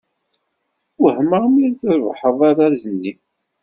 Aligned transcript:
Wehmeɣ 1.01 1.43
mi 1.49 1.65
d-trebḥeḍ 1.71 2.37
arraz-nni. 2.49 3.13